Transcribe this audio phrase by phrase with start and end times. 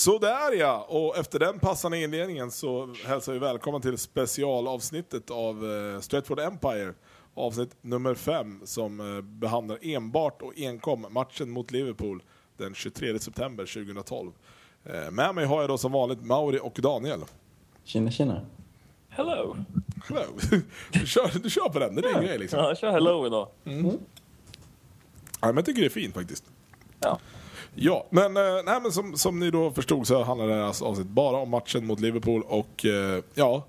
[0.00, 6.00] Sådär ja, och efter den passande inledningen så hälsar vi välkommen till specialavsnittet av uh,
[6.00, 6.94] Stratford Empire.
[7.34, 12.22] Avsnitt nummer fem som uh, behandlar enbart och enkom matchen mot Liverpool
[12.56, 14.32] den 23 september 2012.
[14.86, 17.20] Uh, med mig har jag då som vanligt Mauri och Daniel.
[17.84, 18.46] Tjena tjena.
[19.08, 19.56] Hello.
[20.08, 20.24] Hello.
[20.92, 22.58] Du kör, du kör på den, det är din grej liksom.
[22.58, 23.48] Ja, jag kör hello idag.
[25.40, 26.44] Ja, men jag tycker det är fint faktiskt.
[27.00, 27.18] Ja.
[27.74, 30.84] Ja, men, eh, nej, men som, som ni då förstod så handlar det här alltså
[30.84, 33.64] avsnitt bara om matchen mot Liverpool och eh, ja,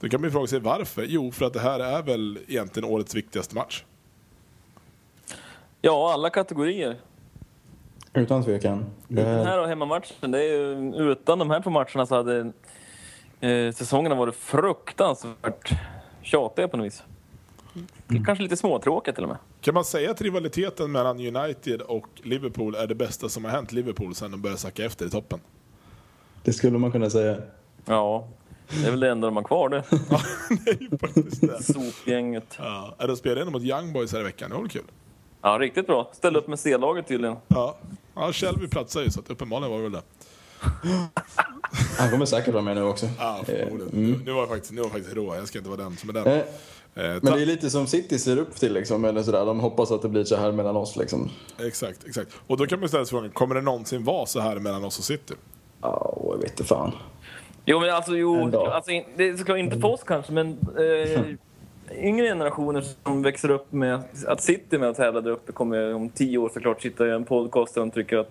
[0.00, 1.04] då kan man ju fråga sig varför.
[1.08, 3.84] Jo, för att det här är väl egentligen årets viktigaste match.
[5.80, 6.96] ja, alla kategorier.
[8.14, 8.84] Utan tvekan.
[9.08, 12.52] Den här, och hemmamatchen, det är ju, utan de här två matcherna så hade
[13.40, 15.72] eh, säsongerna varit fruktansvärt
[16.22, 17.02] tjatiga på något vis.
[18.26, 19.38] Kanske lite småtråkiga till och med.
[19.60, 23.72] Kan man säga att rivaliteten mellan United och Liverpool är det bästa som har hänt
[23.72, 25.40] Liverpool sedan de började sacka efter i toppen?
[26.48, 27.36] det skulle man kunna säga.
[27.84, 28.28] Ja,
[28.68, 29.84] det är väl det enda de har kvar det.
[30.10, 30.20] Ja,
[30.64, 31.62] det är ju faktiskt det.
[31.62, 32.54] Sopgänget.
[32.58, 34.84] Ja, de spelade ändå mot Young Boys här i veckan, det var väl kul?
[35.42, 36.10] Ja, riktigt bra.
[36.12, 37.36] Ställde upp med C-laget tydligen.
[37.48, 37.78] Ja,
[38.14, 40.02] ja Shelby platsade ju så att uppenbarligen var det väl det.
[41.98, 43.06] Han kommer säkert vara med nu också.
[43.18, 43.88] Ja, förmodligen.
[43.92, 45.96] Nu, nu var jag faktiskt, nu var jag faktiskt rå, jag ska inte vara den
[45.96, 46.42] som är den.
[46.98, 49.46] Eh, Men det är lite som City ser upp till liksom, eller sådär.
[49.46, 51.30] De hoppas att det blir så här mellan oss liksom.
[51.58, 52.32] Exakt, exakt.
[52.46, 54.98] Och då kan man ställa sig frågan, kommer det någonsin vara så här mellan oss
[54.98, 55.34] och City?
[55.82, 56.92] Ja, jag vet inte fan.
[57.64, 61.24] Jo, men alltså, jo, alltså det ska inte för oss kanske, men eh,
[62.04, 66.08] yngre generationer som växer upp med att City med att tävla där uppe kommer om
[66.10, 68.30] tio år såklart sitta i en podcast där de tycker att,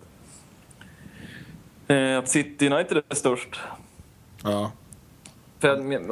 [1.88, 3.56] eh, att City United är störst.
[4.44, 4.72] Ja.
[5.60, 6.08] För jag men-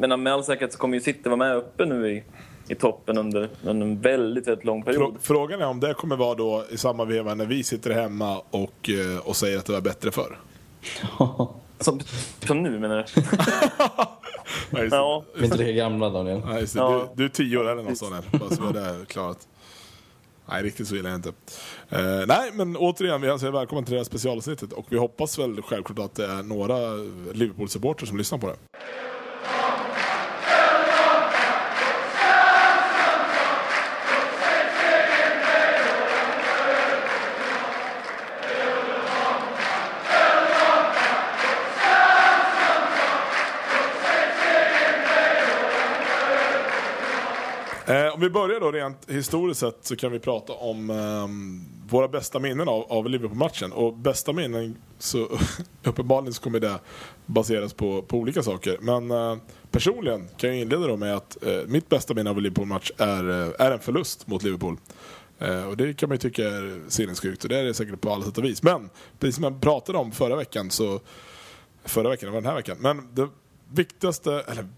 [0.00, 2.24] menar, med all säkerhet så kommer ju City vara med uppe nu i,
[2.68, 5.02] i toppen under, under en väldigt, väldigt lång period.
[5.14, 8.38] Frå- Frågan är om det kommer vara då i samma veva när vi sitter hemma
[8.50, 10.38] och, eh, och säger att det var bättre förr.
[11.78, 12.00] Som,
[12.46, 13.22] som nu menar du?
[14.90, 15.24] Ja.
[15.34, 16.42] Vi är inte lika gamla Daniel.
[16.74, 16.88] Ja.
[16.90, 19.48] Du, du är tio år eller något sånt bara så har det klarat.
[20.48, 21.28] Nej, riktigt så gillar jag inte.
[21.28, 25.38] Uh, nej, men återigen, vi hälsar er välkommen till det här specialavsnittet och vi hoppas
[25.38, 26.94] väl självklart att det är några
[27.32, 28.56] Liverpool-supporter som lyssnar på det.
[48.14, 51.28] Om vi börjar då rent historiskt sett så kan vi prata om eh,
[51.90, 53.72] våra bästa minnen av, av Liverpool-matchen.
[53.72, 55.38] Och bästa minnen, så
[55.84, 56.78] uppenbarligen så kommer det
[57.26, 58.78] baseras på, på olika saker.
[58.80, 59.36] Men eh,
[59.70, 63.30] personligen kan jag inleda då med att eh, mitt bästa minne av en Liverpool-match är,
[63.30, 64.76] eh, är en förlust mot Liverpool.
[65.38, 68.12] Eh, och det kan man ju tycka är sinnessjukt och det är det säkert på
[68.12, 68.62] alla sätt och vis.
[68.62, 71.00] Men precis som jag pratade om förra veckan så
[71.84, 72.76] förra veckan, det var den här veckan.
[72.80, 73.28] Men det
[73.72, 74.68] viktigaste, eller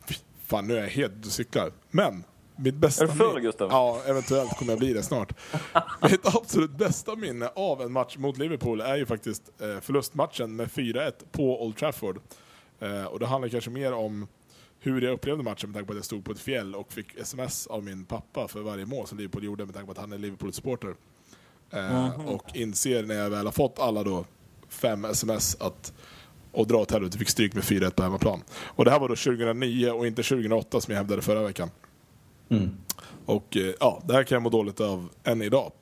[0.46, 1.72] fan nu är jag helt ute och cyklar.
[1.90, 2.24] Men
[2.56, 3.68] mitt bästa Är du full, Gustav?
[3.70, 5.32] Ja, eventuellt kommer jag bli det snart.
[6.10, 10.68] mitt absolut bästa minne av en match mot Liverpool är ju faktiskt eh, förlustmatchen med
[10.68, 12.20] 4-1 på Old Trafford.
[12.80, 14.26] Eh, och det handlar kanske mer om
[14.80, 17.16] hur jag upplevde matchen med tanke på att jag stod på ett fjäll och fick
[17.16, 20.12] sms av min pappa för varje mål som Liverpool gjorde med tanke på att han
[20.12, 20.94] är Liverpool-supporter.
[21.70, 24.24] Eh, Och inser när jag väl har fått alla då
[24.68, 25.92] fem sms att
[26.52, 28.42] och dra åt helvete, fick stryk med 4-1 på hemmaplan.
[28.64, 31.70] Och det här var då 2009 och inte 2008 som jag hävdade förra veckan.
[32.48, 32.70] Mm.
[33.26, 35.72] Och eh, ja, det här kan jag må dåligt av än idag.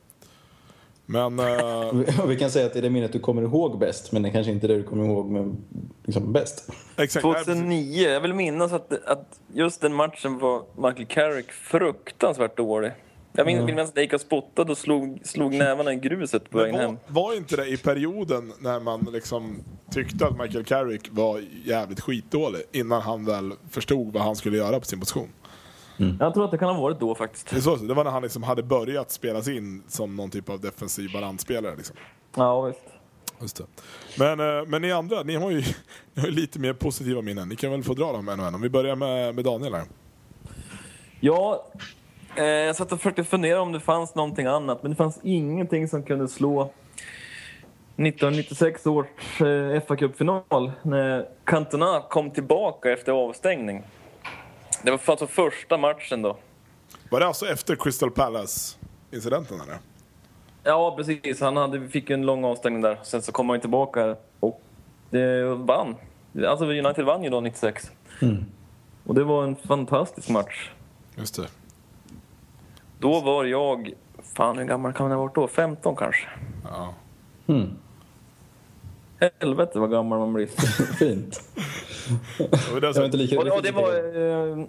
[1.06, 1.92] Men eh,
[2.26, 4.32] Vi kan säga att det är det minnet du kommer ihåg bäst, men det är
[4.32, 5.56] kanske inte det du kommer ihåg med,
[6.04, 6.70] liksom, bäst.
[6.96, 7.24] exakt.
[7.24, 7.46] nej, precis.
[7.46, 12.92] 2009, jag vill minnas att, att just den matchen var Michael Carrick fruktansvärt dålig.
[13.36, 16.56] Jag minns, minnas att jag gick och spottade och slog, slog nävarna i gruset på
[16.56, 16.98] Men vägen hem.
[17.06, 19.56] var, var inte det i perioden när man liksom
[19.90, 24.80] tyckte att Michael Carrick var jävligt skitdålig innan han väl förstod vad han skulle göra
[24.80, 25.28] på sin position?
[25.96, 27.50] Jag tror att det kan ha varit då faktiskt.
[27.50, 30.60] Det, så, det var när han liksom hade börjat spelas in som någon typ av
[30.60, 31.76] defensiv balansspelare.
[31.76, 31.96] Liksom.
[32.36, 32.80] Ja, visst.
[33.40, 33.64] Just det.
[34.18, 35.58] Men, eh, men ni andra, ni har, ju,
[36.14, 37.48] ni har ju lite mer positiva minnen.
[37.48, 38.54] Ni kan väl få dra dem en och en.
[38.54, 39.84] Om vi börjar med, med Daniel här.
[41.20, 41.66] Ja,
[42.36, 45.88] eh, jag satt och försökte fundera om det fanns någonting annat, men det fanns ingenting
[45.88, 49.06] som kunde slå 1996 års
[49.40, 53.82] eh, fa Cup-final när Cantona kom tillbaka efter avstängning.
[54.84, 56.36] Det var alltså första matchen då.
[57.10, 59.60] Var det alltså efter Crystal Palace-incidenten?
[59.60, 59.78] Eller?
[60.62, 61.40] Ja, precis.
[61.40, 62.98] Han hade, fick ju en lång avstängning där.
[63.02, 64.62] Sen så kom han tillbaka och
[65.10, 65.96] det vann.
[66.46, 67.90] Alltså United vann ju då 96.
[69.04, 70.70] Och det var en fantastisk match.
[71.16, 71.48] Just det.
[72.98, 73.92] Då var jag,
[74.36, 75.48] fan hur gammal kan man ha varit då?
[75.48, 76.28] 15 kanske?
[76.64, 76.94] Ja.
[77.46, 77.70] Mm.
[79.40, 80.46] Helvete vad gammal man blir.
[80.98, 81.42] Fint.
[82.74, 83.90] Och det är Jag så- var inte lika, Och, och det var...
[83.92, 84.66] Eh,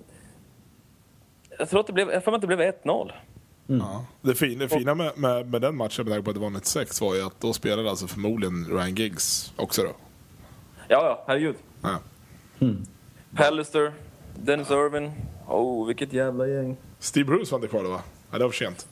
[1.60, 3.12] jag tror att det blev, jag att det blev 1-0.
[3.68, 4.06] Ja.
[4.22, 6.50] Det, fina, det fina med, med, med den matchen, med tanke på att det var
[6.50, 9.90] 96, var ju att då spelade alltså förmodligen Ryan Giggs också då.
[10.88, 11.56] Ja, ja, herregud.
[11.82, 11.98] Ja.
[13.36, 13.94] Pallister,
[14.36, 15.12] Dennis Irvin.
[15.48, 16.78] Oh, vilket jävla gäng.
[17.00, 18.02] Steve Bruce var inte kvar då va?
[18.32, 18.88] Ja, det var för sent.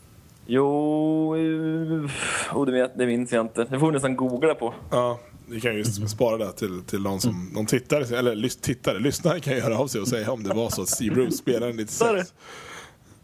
[0.45, 1.35] Jo...
[1.35, 2.11] eh,
[2.53, 3.63] Oh, det, vet, det minns jag inte.
[3.63, 4.73] Det får vi nästan googla på.
[4.91, 5.19] Ja,
[5.49, 9.39] vi kan ju spara det till, till någon som någon tittare, eller lys, tittare, lyssnare
[9.39, 12.33] kan göra av sig och säga om det var så att Steve Bruce spelade 96.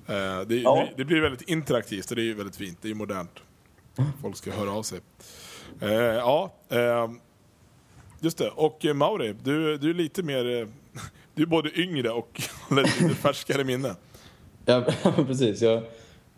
[0.07, 0.75] Eh, det, Ja.
[0.75, 2.77] det, det blir väldigt interaktivt och det är ju väldigt fint.
[2.81, 3.31] Det är ju modernt.
[4.21, 4.99] Folk ska höra av sig.
[5.81, 7.09] Eh, ja, eh,
[8.19, 8.49] just det.
[8.49, 10.61] Och eh, Mauri, du, du är lite mer...
[10.61, 10.67] Eh,
[11.35, 12.41] du är både yngre och
[12.71, 13.95] lite färskare minne.
[14.65, 14.83] Ja,
[15.27, 15.61] precis.
[15.61, 15.83] Jag,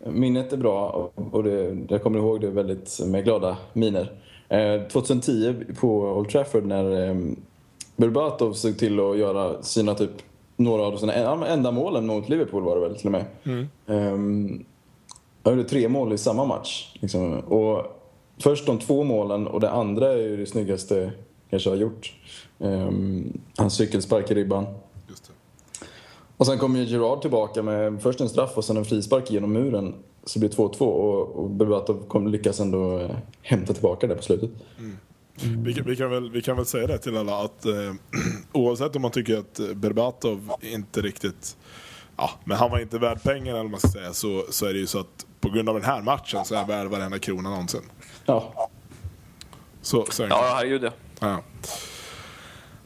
[0.06, 4.12] minnet är bra och, och det, jag kommer ihåg det väldigt med glada miner.
[4.52, 7.16] Eh, 2010 på Old Trafford när eh,
[7.96, 10.10] Berbatov såg till att göra sina typ
[10.56, 13.24] några av sina en- enda målen mot Liverpool var det väl till och med.
[13.86, 14.64] Mm.
[15.42, 16.96] jag gjorde tre mål i samma match.
[17.00, 17.38] Liksom.
[17.38, 17.86] Och
[18.38, 21.12] först de två målen och det andra är ju det snyggaste
[21.50, 22.14] kanske jag har gjort.
[22.58, 24.66] Um, hans cykelspark i ribban.
[25.08, 25.32] Just det.
[26.36, 29.52] Och sen kom ju Gerard tillbaka med först en straff och sen en frispark genom
[29.52, 29.94] muren.
[30.24, 34.22] Så det blev 2-2 och, och Berbatov kom lyckas ändå eh, hämta tillbaka det på
[34.22, 34.50] slutet.
[35.64, 37.72] Vi, kan- vi, kan väl, vi kan väl säga det till alla att eh,
[38.52, 41.56] oavsett om man tycker att Berbatov inte riktigt...
[42.16, 44.78] Ja, men han var inte värd pengarna eller man ska säga så, så är det
[44.78, 47.50] ju så att på grund av den här matchen så är han värd varenda krona
[47.50, 47.80] någonsin.
[48.26, 48.68] Ja,
[49.82, 50.22] Så, så.
[50.22, 50.90] Ja, herregud ja.
[51.20, 51.40] Ja.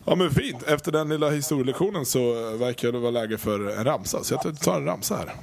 [0.04, 0.62] ja men fint.
[0.62, 2.18] Efter den lilla historielektionen så
[2.50, 4.24] eh, verkar det vara läge för en ramsa.
[4.24, 5.34] Så jag tar en ramsa här.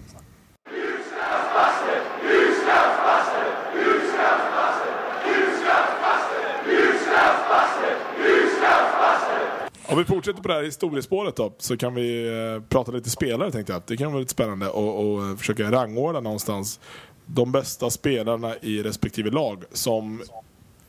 [9.94, 13.52] Om vi fortsätter på det här historiespåret då, så kan vi eh, prata lite spelare
[13.52, 13.82] tänkte jag.
[13.86, 16.80] Det kan vara lite spännande och, och eh, försöka rangordna någonstans
[17.26, 20.24] de bästa spelarna i respektive lag som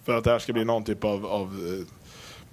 [0.04, 1.86] för att det här ska bli någon typ av, av eh,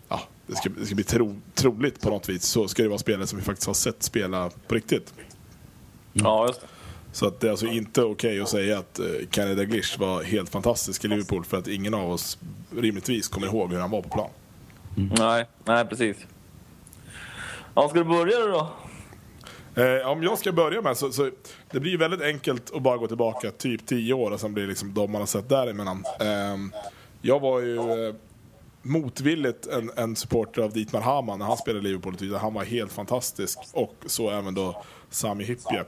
[0.10, 3.00] ja, det ska, det ska bli tro, troligt på något vis så ska det vara
[3.00, 5.14] spelare som vi faktiskt har sett spela på riktigt.
[6.14, 6.68] Ja, just det.
[7.12, 9.00] Så att det är alltså inte okej att säga att
[9.32, 12.38] Kenny Dalglish var helt fantastisk i Liverpool för att ingen av oss
[12.78, 14.30] rimligtvis kommer ihåg hur han var på plan.
[14.96, 16.18] Nej, nej precis.
[17.76, 18.70] Ja, ska du börja då?
[19.82, 21.30] Eh, om jag ska börja med så, så
[21.72, 24.70] det blir väldigt enkelt att bara gå tillbaka typ 10 år och sen blir det
[24.70, 26.04] liksom de man har sett däremellan.
[26.20, 26.58] Eh,
[27.22, 28.16] jag var ju eh,
[28.82, 32.92] motvilligt en, en supporter av Dietmar Hamann när han spelade i Liverpool han var helt
[32.92, 33.60] fantastisk.
[33.74, 35.84] Och så även då Sami Hyppie.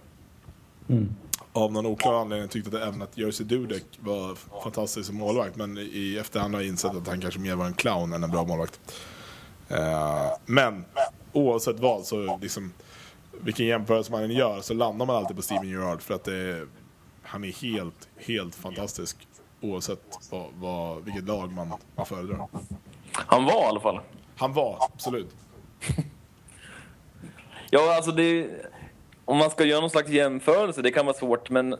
[1.53, 5.77] Av någon oklar anledning tyckte att även att Jerzy Dudek var fantastisk som målvakt men
[5.77, 8.45] i efterhand har jag insett att han kanske mer var en clown än en bra
[8.45, 8.79] målvakt.
[9.69, 10.85] Eh, men
[11.33, 12.73] oavsett vad så liksom
[13.41, 16.67] vilken jämförelse man än gör så landar man alltid på Steven Gerrard för att det
[17.23, 19.27] han är helt, helt fantastisk
[19.61, 22.47] oavsett vad, vad, vilket lag man, man föredrar.
[23.13, 23.99] Han var i alla fall.
[24.37, 25.35] Han var, absolut.
[27.69, 28.49] Ja, alltså det...
[29.25, 31.75] Om man ska göra någon slags jämförelse, det kan vara svårt, men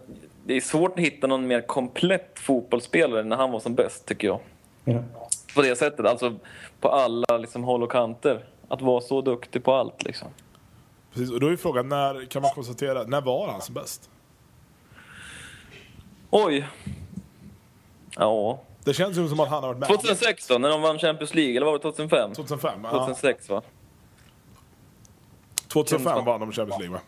[0.45, 4.27] det är svårt att hitta någon mer komplett fotbollsspelare när han var som bäst, tycker
[4.27, 4.39] jag.
[4.83, 5.03] ja.
[5.55, 6.35] På det sättet, alltså
[6.79, 8.45] på alla liksom, håll och kanter.
[8.67, 10.27] Att vara så duktig på allt, liksom.
[11.13, 14.09] Precis, och då är frågan, när kan man konstatera, när var han som bäst?
[16.29, 16.67] Oj!
[18.15, 18.61] Ja.
[18.83, 19.89] Det känns ju som att han har varit med.
[19.89, 22.33] 2006 då, när de vann Champions League, eller var det 2005?
[22.33, 22.79] 2005?
[22.83, 22.89] Ja.
[22.89, 23.61] 2006 va?
[25.67, 27.01] 2005 vann de Champions League va?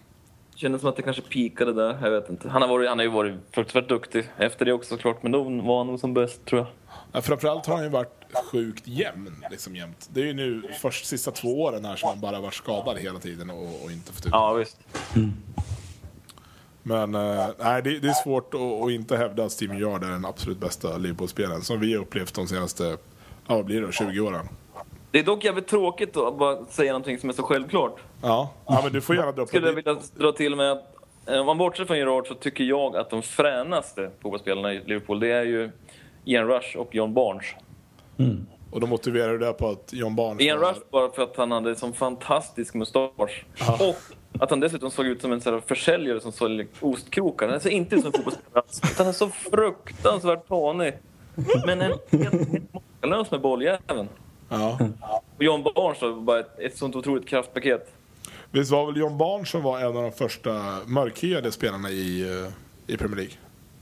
[0.55, 2.50] Kändes som att det kanske pikade där, jag vet inte.
[2.50, 5.43] Han har, varit, han har ju varit fruktansvärt duktig efter det också såklart, men då
[5.43, 6.67] var han nog som bäst tror jag.
[7.12, 10.09] Ja, framförallt har han ju varit sjukt jämn liksom jämt.
[10.13, 13.19] Det är ju nu först sista två åren här som han bara varit skadad hela
[13.19, 14.77] tiden och, och inte fått ut Ja, visst.
[16.87, 20.25] Men eh, nej, det, det är svårt att, inte hävda att Steven Gerrard är den
[20.25, 22.83] absolut bästa Liverpool-spelaren som vi har upplevt de senaste,
[23.47, 24.47] ja vad blir det då, 20 åren.
[25.11, 27.99] Det är dock jävligt tråkigt då, att bara säga någonting som är så självklart.
[28.21, 30.83] Ja, ja men du får gärna dra på Skulle jag vilja dra till med att,
[31.27, 35.19] eh, om man bortser från Gerard så tycker jag att de fränaste fotbollsspelarna i Liverpool,
[35.19, 35.71] det är ju
[36.25, 37.45] Ian Rush och John Barnes.
[38.72, 41.36] Och då motiverar du det på att John Barnes Ian var- Rush bara för att
[41.38, 43.45] han hade en sån fantastisk mustasch.
[43.79, 43.95] Och
[44.39, 47.48] att han dessutom såg ut som en sån försäljare som sålde ostkrokar.
[47.50, 50.93] Han ser inte ut som en fotbollsspelare utan Han är så fruktansvärt tanig.
[51.65, 54.07] Men en helt, helt makalös med bolljäveln.
[54.50, 54.79] Ja.
[55.38, 57.91] Och John Barnes då, bara ett, ett sånt otroligt kraftpaket.
[58.51, 60.51] Visst var väl John Barnes som var en av de första
[60.86, 63.34] mörkhyade spelarna i, eh, i Premier League?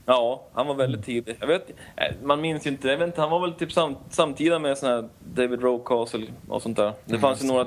[0.06, 1.36] Ja, han var väldigt tidig.
[1.40, 3.96] Jag vet, eh, man minns ju inte, jag vet inte, han var väl typ sam,
[4.10, 6.92] samtida med sån här David Rocastle och sånt där.
[7.04, 7.66] Det fanns ju några,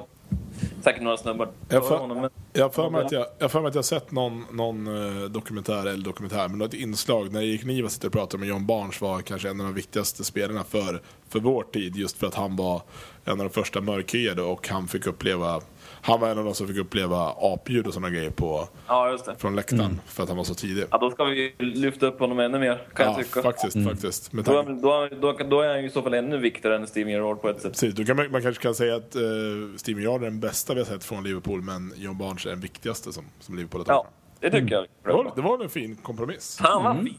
[0.84, 2.22] säkert några snubbar Jag före fa- honom.
[2.22, 4.88] Men, Jag för mig att jag, jag, för mig att jag sett någon, någon
[5.24, 8.66] eh, dokumentär, eller dokumentär, men något inslag när Erik Niva sitter och pratar med John
[8.66, 11.96] Barnes var kanske en av de viktigaste spelarna för, för vår tid.
[11.96, 12.82] Just för att han var
[13.26, 15.62] en av de första mörkhyade och han fick uppleva,
[16.08, 19.26] han var en av de som fick uppleva apljud och sådana grejer på, ja, just
[19.26, 19.36] det.
[19.38, 20.84] från läktaren för att han var så tidig.
[20.92, 23.42] Ja, då ska vi lyfta upp honom ännu mer, kan Ja, jag tycka.
[23.42, 24.34] faktiskt, faktiskt.
[24.34, 26.88] Med Då, är- då, då, då är han ju i så fall ännu viktigare än
[26.88, 27.72] Steven Gerrard på ett sätt.
[27.72, 30.74] precis, då kan man, man kanske kan säga att uh, Steven Gerrard är den bästa
[30.74, 33.94] vi har sett från Liverpool, men John Barnes är den viktigaste som, som Liverpool har
[33.94, 34.02] Ja,
[34.40, 34.54] tagit.
[34.54, 34.86] det tycker jag.
[35.04, 36.58] Det var, det var en fin kompromiss.
[36.62, 37.18] Fan vad fint.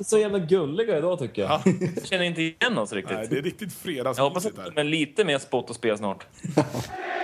[0.06, 1.60] Så jävla gulliga idag tycker jag.
[1.96, 3.16] Jag känner inte igen oss riktigt.
[3.16, 4.68] Nej, det är riktigt jag hoppas att fredagsmysigt det här.
[4.70, 6.26] kommer lite mer spott och spel snart.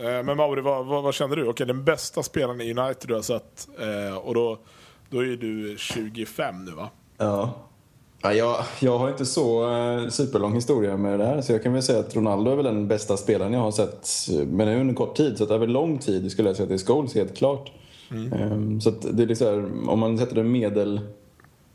[0.00, 1.48] Eh, men Mauri, vad, vad, vad känner du?
[1.48, 4.58] Okej, den bästa spelaren i United du har sett, eh, och då,
[5.10, 6.90] då är du 25 nu va?
[7.16, 7.69] Ja.
[8.22, 11.72] Ja, jag, jag har inte så eh, superlång historia med det här så jag kan
[11.72, 14.08] väl säga att Ronaldo är väl den bästa spelaren jag har sett.
[14.30, 16.64] eh, Men det är under kort tid så att över lång tid skulle jag säga
[16.64, 17.72] att det är Scholes helt klart.
[18.32, 21.00] Ehm, så att det är liksom, här, om man sätter en medel,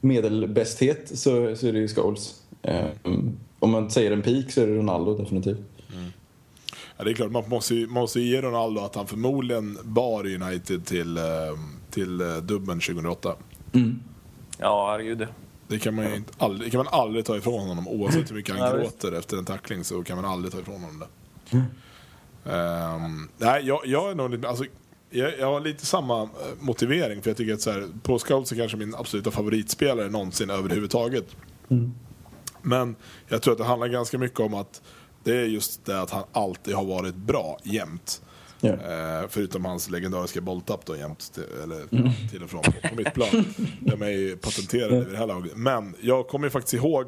[0.01, 2.41] medelbästhet så, så är det ju Scholes.
[2.61, 5.59] Ehm, om man säger en peak så är det Ronaldo definitivt.
[6.97, 9.77] Ja, det är klart, man måste, ju, man måste ju ge Ronaldo att han förmodligen
[9.83, 11.23] bar United till, eh,
[11.91, 13.35] till eh, dubben 2008.
[14.59, 15.27] Ja, herregud.
[15.67, 17.87] Det kan man inte, aldrig, kan man aldrig ta ifrån honom.
[17.87, 20.81] Oavsett hur mycket han Ja, gråter efter en tackling så kan man aldrig ta ifrån
[20.81, 21.07] honom det.
[22.51, 24.65] Ehm, nej, jag, jag är nog lite, alltså,
[25.09, 26.27] jag, jag har lite samma eh,
[26.59, 27.21] motivering.
[27.21, 31.35] För jag tycker att så här, Paul Scholes är kanske min absoluta favoritspelare någonsin överhuvudtaget.
[32.61, 32.95] Men
[33.27, 34.81] jag tror att det handlar ganska mycket om att
[35.23, 38.21] det är just det att han alltid har varit bra jämt.
[38.61, 42.95] Eh, förutom hans legendariska bolltapp då jämt, till, eller ja, till och från på, på
[42.95, 43.45] mitt plan.
[43.79, 45.51] De är ju patenterade vid det här laget.
[45.55, 47.05] Men jag kommer ju faktiskt ihåg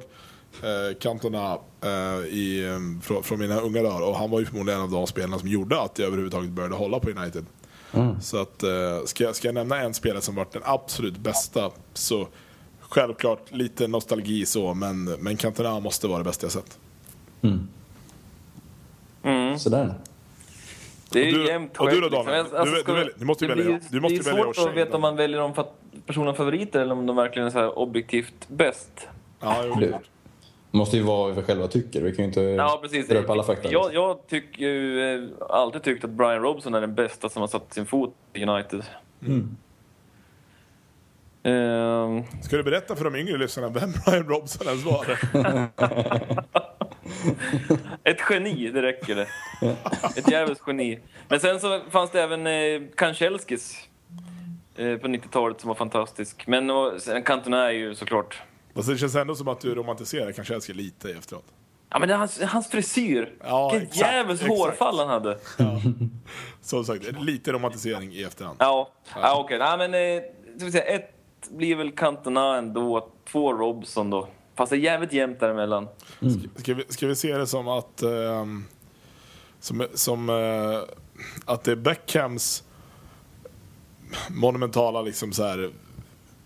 [0.64, 4.86] eh, Cantona eh, i, från, från mina unga dagar och han var ju förmodligen en
[4.86, 7.46] av de spelarna som gjorde att jag överhuvudtaget började hålla på United.
[8.22, 8.70] Så att, eh,
[9.06, 12.28] ska, jag, ska jag nämna en spelare som varit den absolut bästa så
[12.80, 16.78] självklart lite nostalgi så men, men Cantona måste vara det bästa jag sett.
[19.58, 19.94] Sådär.
[21.12, 22.74] Det är ju jämnt och du då, själv, Daniel?
[22.76, 22.96] liksom.
[22.96, 25.02] Du- du du måste ju välja- du måste Det är välja svårt att veta om
[25.02, 25.74] man väljer dem för att
[26.06, 29.08] personen favoriter eller om de verkligen är så här objektivt bäst.
[29.40, 29.76] Ja, jo,
[30.72, 32.02] Det måste ju vara vad vi själva tycker.
[32.02, 33.08] Vi kan ju inte Ja, precis.
[33.08, 33.72] dra upp alla fakta.
[33.72, 37.48] Jag, jag tycker ju, eh, alltid tyckt att Brian Robson är den bästa som har
[37.48, 38.84] satt sin fot i United.
[39.28, 39.58] Mm.
[41.44, 45.06] Ehm, Ska du berätta för de yngre lyssnarna vem Brian Robson ens var?
[48.04, 49.28] ett geni, det räcker det.
[50.18, 51.00] Ett jävligt geni.
[51.28, 53.88] Men sen så fanns det även eh, Kanchelskis
[54.76, 56.48] eh, på 90-talet som var fantastisk.
[56.48, 58.42] Men och, sen Cantona är ju såklart...
[58.76, 61.46] Alltså, det känns ändå som att du romantiserar Kanchelski lite efteråt.
[61.90, 63.34] Ja men det hans, hans frisyr!
[63.44, 64.48] Ja, Vilket exakt.
[64.48, 65.40] hårfall han hade.
[66.62, 68.58] Som sagt, lite romantisering i efterhand.
[68.60, 69.60] Ja, ja okej.
[69.60, 70.24] Nej men, eh,
[70.58, 71.14] ska vi säga, ett
[71.50, 74.28] blir väl Cantona ändå, två Robson då.
[74.58, 75.88] Fast det är jävligt jämnt däremellan.
[76.56, 78.02] Ska vi, ska vi se det som att...
[78.02, 78.64] ehm,
[79.60, 80.80] som, som eh,
[81.46, 82.64] att det är Beckhams
[84.30, 85.72] monumentala liksom så här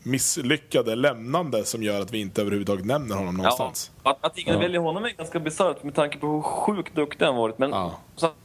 [0.03, 3.91] misslyckade lämnande som gör att vi inte överhuvudtaget nämner honom någonstans.
[4.03, 7.25] Ja, att, att ingen väljer honom är ganska bisarrt med tanke på hur sjukt duktig
[7.25, 7.57] han varit.
[7.57, 7.93] Men Ja.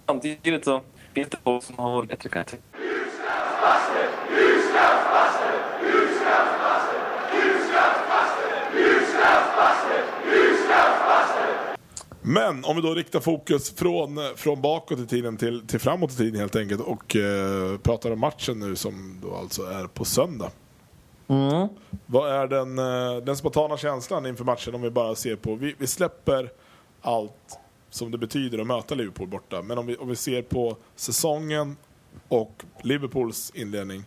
[0.06, 0.80] samtidigt så
[1.14, 2.62] finns det folk som har varit bättre kan jag tycka.
[12.28, 16.16] Men om vi då riktar fokus från, från bakåt i tiden till, till framåt i
[16.16, 20.50] tiden helt enkelt och eh, pratar om matchen nu som då alltså är på söndag.
[22.06, 25.74] Vad är den, eh, den spontana känslan inför matchen om vi bara ser på, vi,
[25.78, 26.50] vi släpper
[27.00, 27.58] allt
[27.90, 31.76] som det betyder att möta Liverpool borta, men om vi, om vi ser på säsongen
[32.28, 34.04] och Liverpools inledning,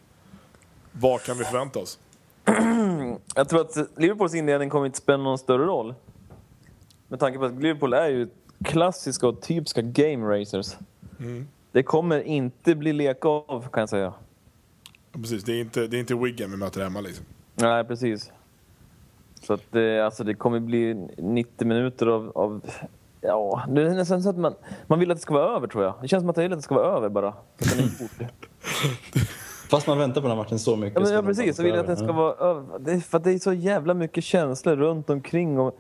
[0.92, 2.00] vad kan vi förvänta oss?
[3.36, 5.94] Jag tror att Liverpools inledning kommer inte spela någon större roll.
[7.10, 8.28] Med tanke på att Liverpool är ju
[8.64, 10.76] klassiska och typiska game racers.
[11.72, 14.14] Det kommer inte bli lek av kan jag säga.
[15.12, 17.26] Precis, det är inte, det är inte Wigan vi möter hemma liksom.
[17.56, 18.32] Nej, precis.
[19.42, 22.32] Så att det, alltså det kommer bli 90 minuter av...
[22.36, 22.62] av
[23.22, 24.56] ja, det är nästan så att man,
[24.88, 25.94] man vill att det ska vara över tror jag.
[26.02, 27.34] Det känns som att jag vill att det ska vara över bara.
[29.70, 30.94] Fast man väntar på den här matchen så mycket.
[30.94, 31.58] Ja, men, så ja precis.
[31.58, 32.80] Jag vill att den ska vara över.
[32.80, 35.60] Det för att det är så jävla mycket känslor runt omkring.
[35.60, 35.80] Och,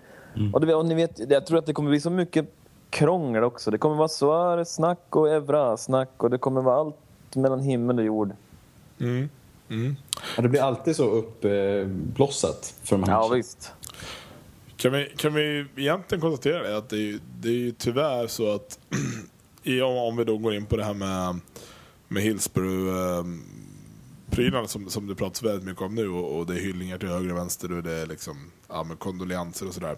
[0.53, 2.45] och, det, och ni vet, jag tror att det kommer bli så mycket
[2.89, 3.71] krångel också.
[3.71, 6.95] Det kommer vara Suarez-snack och Evra-snack och det kommer vara allt
[7.35, 8.31] mellan himmel och jord.
[10.35, 13.73] Ja, det blir alltid så uppblossat för de här Ja, visst.
[14.77, 16.77] Kan vi, kan vi egentligen konstatera det?
[16.77, 18.79] Att det är, ju- det är ju tyvärr så att
[19.83, 21.39] om, om vi då går in på det här med,
[22.07, 23.43] med Hillsborough um,
[24.29, 27.07] prylarna som, som det pratas väldigt mycket om nu och, och det är hyllningar till
[27.09, 29.97] höger och vänster och det är liksom ja, men kondolenser och sådär.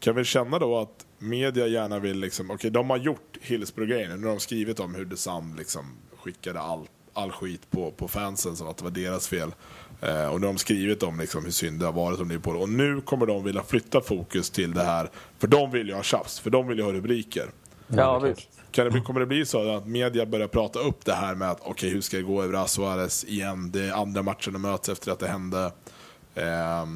[0.00, 4.26] Kan vi känna då att media gärna vill liksom, okej de har gjort Hillsborough-grejen, nu
[4.26, 5.86] har de skrivit om hur The Sun liksom
[6.18, 9.54] skickade all, all skit på, på fansen som att det var deras fel.
[10.00, 12.56] Eh, och nu har de skrivit om liksom hur synd det har varit om Liverpool.
[12.56, 16.02] Och nu kommer de vilja flytta fokus till det här, för de vill ju ha
[16.02, 17.50] tjafs, för de vill ju ha rubriker.
[17.88, 18.48] Ja, visst.
[18.70, 21.50] Kan det bli, kommer det bli så att media börjar prata upp det här med
[21.50, 23.70] att okej, hur ska det gå över Suarez igen?
[23.70, 25.72] Det är andra matchen de möts efter att det hände.
[26.34, 26.86] Ja,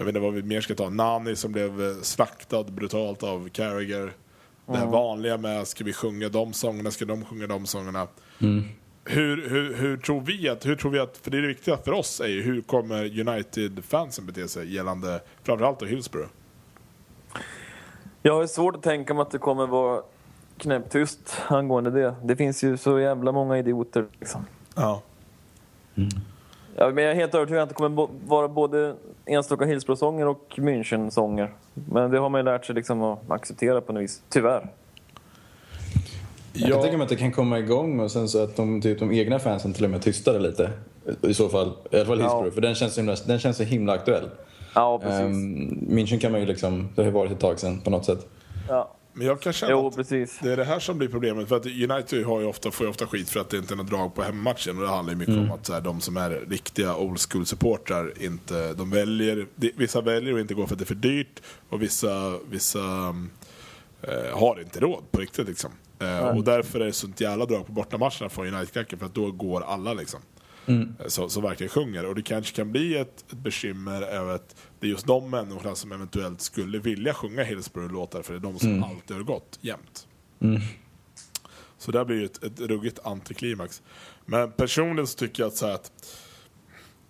[0.00, 0.90] jag vet inte vad vi mer ska ta.
[0.90, 4.12] Nani som blev eh, slaktad brutalt av Carragher.
[4.66, 6.90] Det här vanliga med, ska vi sjunga de sångerna?
[6.90, 8.06] Ska de sjunga de sångerna?
[9.04, 11.76] Hur, hur, hur, tror vi att, hur tror vi att, för det är det viktiga
[11.76, 16.30] för oss är ju hur kommer United-fansen bete sig gällande framförallt då Hillsborough?
[18.22, 20.02] Jag har svårt att tänka mig att det kommer vara
[20.56, 22.14] knäpptyst angående det.
[22.24, 24.06] Det finns ju så jävla många idioter.
[24.20, 24.44] Liksom.
[24.74, 25.02] Ja.
[26.82, 28.94] Ja, men jag är helt övertygad att det kommer vara både
[29.26, 31.48] enstaka Hillsborough-sånger och München-sånger.
[31.74, 34.22] Men det har man ju lärt sig liksom att acceptera på något vis.
[34.28, 34.68] Tyvärr.
[36.52, 38.98] Jag kan tänka mig att det kan komma igång och sen så att de, typ,
[38.98, 40.70] de egna fansen till och med tystade lite.
[41.22, 41.72] I så fall.
[41.90, 42.52] I alla fall Hillsborough, Ja.
[42.54, 44.28] för den känns, så himla, den känns så himla aktuell.
[44.74, 45.20] Ja, precis.
[45.20, 48.04] Um, München kan man ju liksom, det har ju varit ett tag sedan på något
[48.04, 48.26] sätt.
[48.68, 48.90] ja.
[49.12, 50.38] Men jag kan känna Jo, att precis.
[50.42, 51.48] Det är det här som blir problemet.
[51.48, 53.76] För att United har ju ofta, får ju ofta skit för att det inte är
[53.76, 54.76] något drag på hemmamatchen.
[54.76, 57.46] Och det handlar ju mycket om att så här, de som är riktiga old school
[57.46, 61.42] supportrar inte, de väljer, vissa väljer att inte gå för att det är för dyrt.
[61.68, 63.14] Och vissa, vissa
[64.02, 65.70] eh, har inte råd på riktigt liksom.
[65.98, 68.98] Eh, och därför är det sånt jävla drag på bortamatcherna från United-klacken.
[68.98, 70.20] För att då går alla liksom.
[70.70, 72.06] Eh, Så, som verkligen sjunger.
[72.06, 75.74] Och det kanske kan bli ett, ett bekymmer över att det är just de människorna
[75.74, 80.06] som eventuellt skulle vilja sjunga Hillsborough-låtar för det är de som alltid har gått jämt.
[81.78, 83.82] Så där blir ju ett, ett ruggigt antiklimax.
[84.26, 85.92] Men personligen så tycker jag att, så att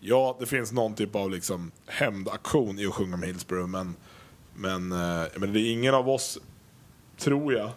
[0.03, 3.95] Ja, det finns någon typ av liksom hämndaktion i att sjunga med Hillsborough men,
[4.55, 6.39] men, eh, men det är ingen av oss,
[7.19, 7.71] tror jag,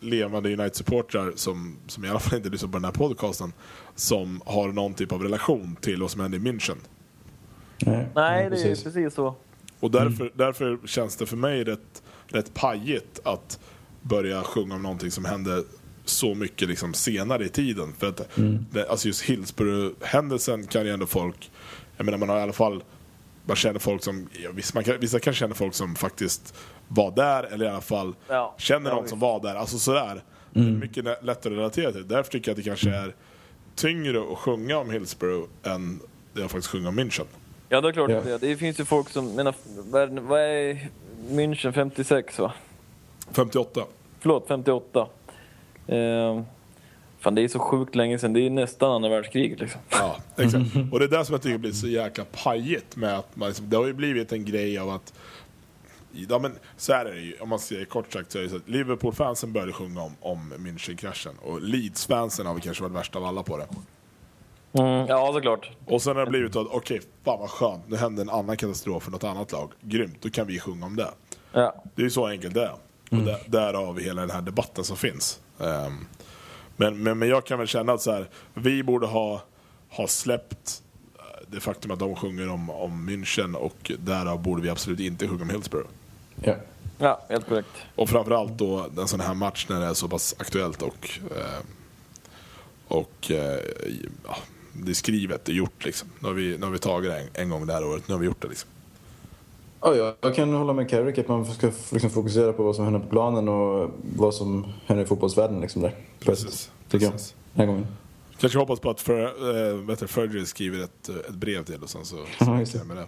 [0.00, 3.52] levande United-supportrar som, som i alla fall inte lyssnar på den här podcasten
[3.94, 6.76] som har någon typ av relation till vad som hände i München.
[7.86, 8.84] Nej, Nej, det är precis.
[8.84, 9.34] precis så.
[9.80, 13.58] Och därför, därför känns det för mig rätt, rätt pajigt att
[14.02, 15.62] börja sjunga om någonting som hände
[16.04, 17.92] så mycket liksom senare i tiden.
[17.98, 18.28] För att
[18.70, 21.50] det, alltså just Hillsborough-händelsen kan ju ändå folk,
[21.96, 22.84] jag menar man har i alla fall,
[23.44, 26.54] man känner folk som, ja, vissa, man kan, vissa kan känna folk som faktiskt
[26.88, 29.10] var där eller i alla fall Ja, känner ja, någon visst.
[29.10, 29.54] som var där.
[29.54, 30.22] Alltså sådär.
[30.50, 32.08] Det är mycket lä- lättare att relatera till.
[32.08, 33.14] Därför tycker jag att det kanske är
[33.74, 36.00] tyngre att sjunga om Hillsborough än
[36.32, 37.24] det att faktiskt sjunga om München.
[37.68, 38.20] Ja, det är klart Ja.
[38.20, 38.38] det.
[38.38, 39.34] Det finns ju folk som...
[39.34, 39.54] Menar,
[39.90, 40.88] vad är, vad är
[41.30, 42.52] München 56, va?
[43.32, 43.84] 58.
[44.20, 45.06] Förlåt, 58.
[45.86, 46.42] Eh,
[47.20, 48.32] fan, det är så sjukt länge sedan.
[48.32, 49.80] Det är nästan andra världskriget liksom.
[49.90, 50.64] Ja, exakt.
[50.92, 53.70] Och det är det som jag tycker blir så jäkla pajigt med att man liksom,
[53.70, 55.12] det har ju blivit en grej av att
[56.12, 58.48] Ja men så här är det ju, om man säger kort sagt så är det
[58.48, 63.16] så att Liverpool-fansen började sjunga om, om München-kraschen och Leeds-fansen har väl kanske varit värst
[63.16, 63.68] av alla på det.
[64.72, 65.70] Mm, ja, såklart.
[65.84, 69.02] Och sen har det blivit att okej, fan vad skönt, nu hände en annan katastrof
[69.02, 69.72] för något annat lag.
[69.80, 71.10] Grymt, då kan vi sjunga om det.
[71.52, 71.74] Ja.
[71.94, 72.74] Det är ju så enkelt det är.
[73.10, 75.40] Och där, därav hela den här debatten som finns.
[75.60, 76.06] Ehm,
[76.76, 79.42] men, men, men jag kan väl känna att så här, vi borde ha,
[79.88, 80.82] ha släppt
[81.18, 85.28] eh, det faktum att de sjunger om, om München och därav borde vi absolut inte
[85.28, 85.88] sjunga om Hillsborough.
[86.44, 86.54] Ja.
[86.98, 87.68] ja, helt korrekt.
[87.96, 91.64] Och framförallt då en sån här match när det är så pass aktuellt och, eh,
[92.88, 93.60] och eh,
[94.26, 94.36] ja,
[94.72, 96.08] det är skrivet, det är gjort liksom.
[96.20, 98.14] Nu har vi, nu har vi tagit det en, en gång det här året, nu
[98.14, 98.70] har vi gjort det liksom.
[99.80, 102.84] Ja, ja, jag kan hålla med Carrick att man ska liksom fokusera på vad som
[102.84, 105.60] händer på planen och vad som händer i fotbollsvärlden.
[105.60, 105.94] Liksom där.
[106.20, 107.12] Precis, Tycker jag.
[107.12, 107.34] precis.
[107.52, 107.86] Den här gången.
[108.38, 109.22] Kanske hoppas på att för,
[109.90, 112.78] äh, Fergie skriver ett, eh, ett brev till och sen så Ja, just det.
[112.78, 113.06] jag med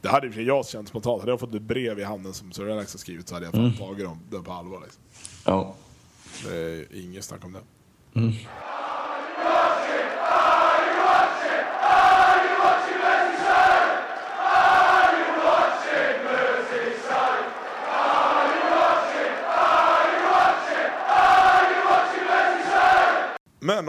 [0.00, 0.08] det.
[0.08, 1.20] Hade i och för sig jag känt spontant.
[1.20, 3.54] Hade jag fått ett brev i handen som Sir Alex har skrivit så hade jag
[3.54, 4.80] fan tagit dem det på allvar.
[4.80, 5.02] Liksom.
[5.44, 5.74] Ja.
[6.48, 7.60] Det är inget snack om det.
[8.12, 8.32] Men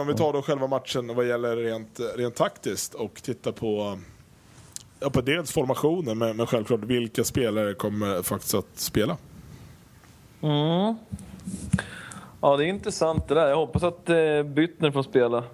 [0.00, 3.98] om vi tar då själva matchen vad gäller rent, rent taktiskt och tittar på,
[5.00, 9.16] ja, på dels formationen men, men självklart vilka spelare kommer faktiskt att spela.
[10.42, 10.94] Mm.
[12.40, 13.48] Ja, det är intressant det där.
[13.48, 15.44] Jag hoppas att eh, Byttner får spela.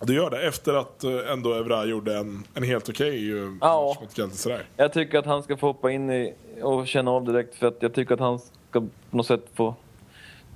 [0.00, 3.88] Du gör det efter att eh, ändå Evra gjorde en, en helt okej okay, Ja.
[3.88, 4.62] match mot Galatasaray.
[4.76, 7.76] Jag tycker att han ska få hoppa in i och känna av direkt för att
[7.80, 9.74] jag tycker att han ska på något sätt få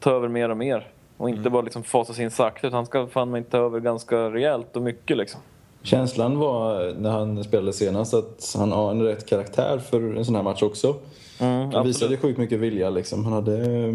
[0.01, 0.91] ta över mer och mer.
[1.17, 4.17] Och inte bara liksom fasas in sakta utan han ska fan mig ta över ganska
[4.17, 5.41] rejält och mycket liksom.
[5.87, 10.35] Känslan var när han spelade senast att han har en rätt karaktär för en sån
[10.35, 10.97] här match också.
[11.39, 13.25] Mm, Han visade sjukt mycket vilja liksom.
[13.25, 13.95] Han hade eh,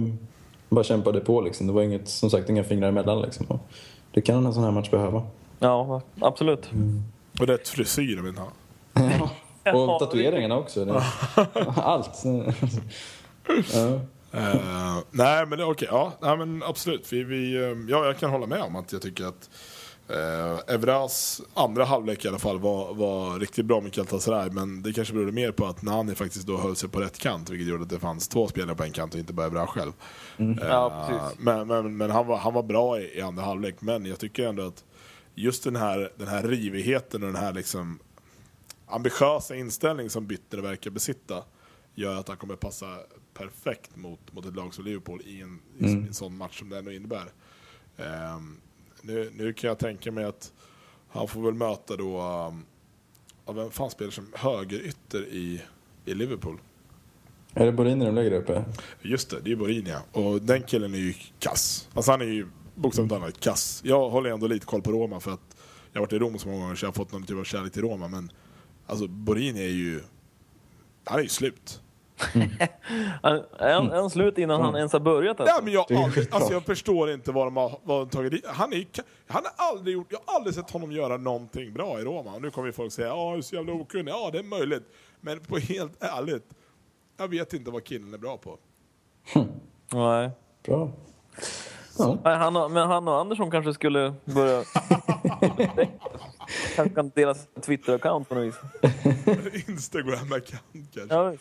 [0.70, 1.68] bara kämpade på liksom.
[1.68, 3.46] Det var inget, som sagt inga fingrar emellan liksom.
[3.46, 3.60] Och
[4.12, 5.24] Det kan en sån här match behöva.
[5.60, 6.70] Ja, absolut.
[7.40, 8.48] Och rätt frisyr vill han
[9.20, 9.30] ha.
[9.74, 10.86] Och tatueringarna också.
[10.86, 11.04] Det,
[11.76, 12.24] allt.
[13.74, 14.00] ja.
[14.34, 17.14] Eh, nej men det- okej, ja, nej, men absolut.
[17.14, 19.50] Vi, vi, eh, ja, jag kan hålla med om att jag tycker att
[20.10, 24.94] uh, Evras andra halvlek i alla fall var, var riktigt bra med Galatasaray men det
[24.94, 27.84] kanske berodde mer på att Nani faktiskt då höll sig på rätt kant vilket gjorde
[27.84, 29.92] att det fanns två spelare på en kant och inte bara Evra själv.
[30.38, 34.06] Eh, Ja, men men, men han, var, han var bra i, i andra halvlek men
[34.06, 34.84] jag tycker ändå att
[35.36, 38.00] just den här, den här rivigheten och den här liksom
[38.88, 41.44] ambitiösa inställning som Bytter verkar besitta
[41.96, 42.98] gör att han kommer passa
[43.34, 46.78] perfekt mot, mot ett lag som Liverpool i en, i en sån match som det
[46.78, 47.32] ändå innebär.
[47.98, 48.58] Ehm,
[49.02, 50.54] nu, nu kan jag tänka mig att
[51.10, 52.66] han får väl möta då, um,
[53.46, 55.62] ja, vem fan spelar som högerytter i,
[56.06, 56.58] i Liverpool?
[57.54, 58.66] Är det Borini de lägger uppe?
[59.02, 60.22] Just det, det är Borini ja.
[60.22, 61.90] Och den killen är ju kass.
[61.94, 63.82] Alltså han är ju bokstavligt talat kass.
[63.86, 65.56] Jag håller ändå lite koll på Roma för att
[65.92, 67.44] jag har varit i Rom så många gånger så jag har fått någon typ av
[67.44, 68.08] kärlek till Roma.
[68.08, 68.32] Men
[68.86, 70.02] alltså Borini är ju,
[71.04, 71.82] han är ju slut.
[73.22, 75.40] Han- Är han, är han slut innan han ens har börjat?
[75.40, 75.56] Alltså?
[75.56, 78.46] Ja, men jag, aldrig, alltså jag förstår inte vad de har, vad de tagit dit.
[78.48, 78.86] Han, är,
[79.28, 82.34] han har aldrig gjort, jag har aldrig sett honom göra någonting bra i Roma.
[82.34, 84.12] Och nu kommer folk säga ja, du är så jävla okunnig.
[84.12, 84.84] Ja, det är möjligt.
[85.22, 86.46] Men på helt ärligt,
[87.18, 88.58] jag vet inte vad killen är bra på.
[89.94, 90.30] Nej.
[90.66, 90.92] Bra.
[91.98, 92.18] Ja.
[92.24, 94.64] Nej, han och, men han och Andersson kanske skulle börja...
[96.76, 98.56] kanske kan dela Twitter-account på något vis.
[99.68, 101.16] Instagram-account kanske.
[101.16, 101.34] Ja.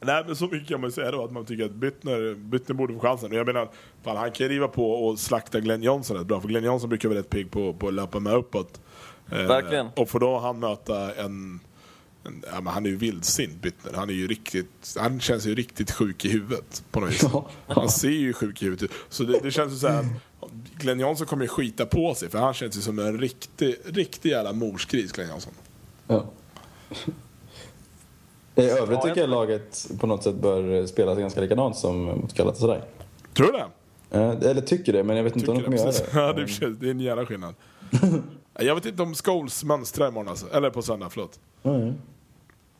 [0.00, 2.94] Nej men så mycket kan man säga då att man tycker att Byttner, Byttner borde
[2.94, 3.30] få chansen.
[3.30, 3.70] Och jag menar,
[4.02, 6.40] fan, han kan riva på och slakta Glenn Johnson rätt bra.
[6.40, 8.80] För Glenn Johnson brukar vara rätt pigg på, på att löpa med uppåt.
[9.32, 9.86] Eh, Verkligen.
[9.96, 11.60] och får då han möta en,
[12.24, 13.92] en ja, men han är ju vildsint Byttner.
[13.92, 17.24] Han är ju riktigt, han känns ju riktigt sjuk i huvudet på något vis.
[17.66, 18.92] Han ser ju sjuk i huvudet ut.
[19.08, 19.98] Så det, det känns ju så här
[20.40, 23.76] att Glenn Johnson kommer ju skita på sig för han känns ju som en riktig,
[23.84, 25.52] riktig jävla morsgris Glenn Johnson.
[26.06, 26.26] Ja.
[28.54, 32.80] I övrigt tycker jag laget på något sätt bör spela ganska likadant som mot Galatasaray.
[33.34, 33.66] Tror du det?
[34.10, 36.42] Eh, Eller tycker det, men jag vet inte om de Tycker kommer göra det.
[36.62, 37.54] Ja, det, är, en jävla skillnad.
[38.58, 40.46] Jag vet inte om Scholes mönstrar imorgon alltså.
[40.52, 41.40] Eller på söndag, förlåt.
[41.62, 41.94] Mm.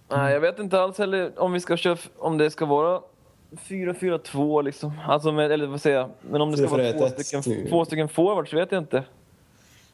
[0.09, 3.01] Nej, jag vet inte alls heller om vi ska köra, om det ska vara
[3.69, 4.93] 4-4-2 liksom.
[5.09, 6.11] Alltså med, eller vad säger jag?
[6.21, 9.05] Men om det ska vara två 4-4-1, stycken, två stycken forwards vet jag inte.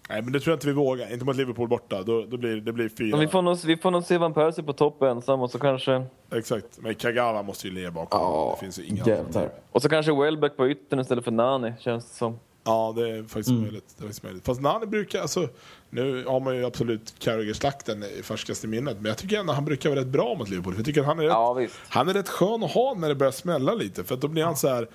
[0.09, 1.13] Nej, men det tror jag inte vi vågar.
[1.13, 2.03] Inte mot Liverpool borta.
[2.03, 3.11] Då, då blir det blir fyra.
[3.17, 5.59] Men vi, får nog, vi får nog se Van Persie på topp ensam och så
[5.59, 6.05] kanske...
[6.33, 6.67] Exakt.
[6.79, 8.21] Men Kagawa måste ju le bakom.
[8.21, 9.19] Ja, det finns ju inga jävlar.
[9.19, 9.51] alternativ.
[9.71, 12.39] Och så kanske Welbeck på yttern istället för Nani, känns det som.
[12.65, 13.95] Ja, det är faktiskt möjligt.
[13.97, 14.47] Det är faktiskt möjligt.
[14.47, 15.49] Fast Nani brukar, alltså,
[15.91, 19.91] nu har man ju absolut Carragher-slakten i färskaste minnet, men jag tycker ändå han brukar
[19.91, 20.73] vara rätt bra mot Liverpool.
[20.73, 23.09] För Jag tycker att han är, rätt, Ja, han är rätt skön att ha när
[23.09, 24.89] det börjar smälla lite, för att då blir han så här.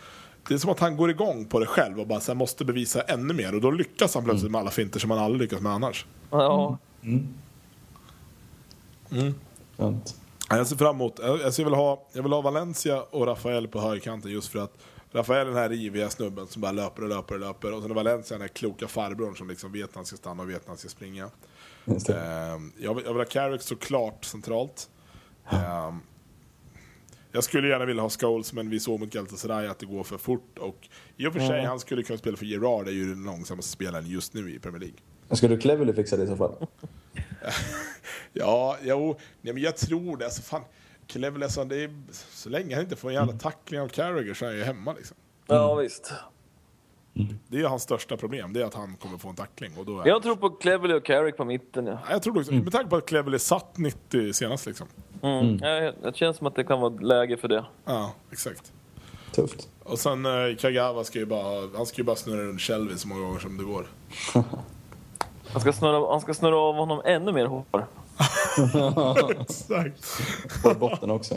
[0.47, 2.65] Det är som att han går igång på det själv och bara så här, måste
[2.65, 3.55] bevisa ännu mer.
[3.55, 6.05] Och då lyckas han plötsligt med alla finter som han aldrig lyckas med annars.
[6.31, 6.77] Ja,
[9.77, 10.15] Sant.
[10.49, 13.67] Ja, Jag ser fram emot, jag jag vill, ha, jag vill ha Valencia och Rafael
[13.67, 14.77] på högerkanten just för att
[15.11, 17.73] Rafael är den här riviga snubben som bara löper och löper och löper.
[17.73, 20.43] Och sen är Valencia den här kloka farbrorn som liksom vet när han ska stanna
[20.43, 21.29] och vet när han ska springa.
[21.85, 24.89] Ehm, jag, vill, jag vill ha Carrick såklart centralt.
[25.49, 25.99] Ehm,
[27.31, 30.17] jag skulle gärna vilja ha Scholes men vi såg mot Galatasaray att det går för
[30.17, 33.09] fort och i och för sig han skulle kunna spela för Gerard, det är ju
[33.09, 34.97] den långsammaste spelaren just nu i Premier League.
[35.31, 36.55] Ska du Cleverly fixa det i så fall?
[38.33, 40.25] Ja, jo, nej, men jag tror det.
[40.25, 40.61] Alltså, fan,
[41.07, 44.45] Cleverly, alltså, det är, så länge han inte får en jävla tackling av Carragher så
[44.45, 44.93] är han ju hemma.
[44.93, 45.17] Liksom.
[45.47, 46.13] ja visst.
[47.47, 49.71] Det är hans största problem, det är att han kommer få en tackling.
[49.77, 51.87] Och då är Jag tror på Cleverly och Carrick på mitten.
[51.87, 51.93] Ja.
[52.05, 54.87] Ja, jag tror också, med tanke på att Cleverly satt 90 senast liksom.
[55.21, 55.59] Mm.
[55.61, 57.65] Ja, det känns som att det kan vara läge för det.
[57.85, 58.73] Ja, exakt.
[59.31, 59.69] Tufft.
[59.83, 63.07] Och sen eh, Kagawa ska ju bara, han ska ju bara snurra runt Shelby så
[63.07, 63.85] många gånger som det går.
[65.53, 67.87] Han ska snurra, han ska snurra av honom ännu mer hår.
[69.41, 70.21] Exakt.
[70.63, 71.35] På botten också.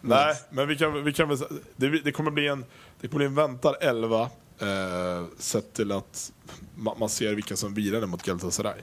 [0.00, 1.38] Nej, men vi kan, vi kan väl,
[1.76, 2.64] det, det kommer bli en,
[3.00, 6.32] det kommer bli en väntad 11 eh, sett till att
[6.74, 8.80] ma, man ser vilka som virade mot Galatasaray.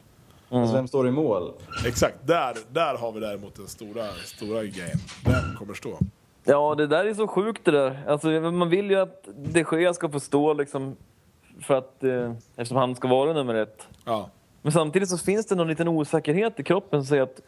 [0.50, 1.52] Alltså, vem står i mål?
[1.86, 5.00] Exakt, där, där har vi däremot den stora, stora grejen.
[5.26, 6.00] Vem kommer stå?
[6.44, 8.04] Ja, det där är så sjukt det där.
[8.08, 10.96] Alltså, man vill ju att de Gea ska få stå liksom
[11.62, 13.88] för att, eh, eftersom han ska vara nummer ett.
[14.06, 14.30] Ja,
[14.68, 17.42] Men samtidigt så finns det någon liten osäkerhet i kroppen som säger att,